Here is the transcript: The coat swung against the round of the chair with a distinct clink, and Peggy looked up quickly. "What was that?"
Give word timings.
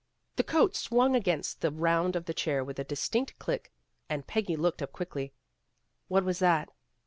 The 0.35 0.43
coat 0.43 0.75
swung 0.75 1.15
against 1.15 1.61
the 1.61 1.69
round 1.69 2.15
of 2.15 2.25
the 2.25 2.33
chair 2.33 2.63
with 2.63 2.79
a 2.79 2.83
distinct 2.83 3.37
clink, 3.37 3.71
and 4.09 4.25
Peggy 4.25 4.55
looked 4.55 4.81
up 4.81 4.91
quickly. 4.93 5.31
"What 6.07 6.25
was 6.25 6.39
that?" 6.39 6.69